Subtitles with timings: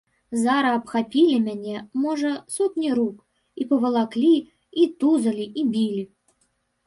[0.43, 3.17] Зара абхапілі мяне, можа, сотні рук,
[3.59, 4.33] і павалаклі,
[4.85, 6.03] і тузалі, і білі.